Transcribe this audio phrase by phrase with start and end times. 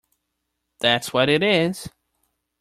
[0.79, 1.87] That’s what it is!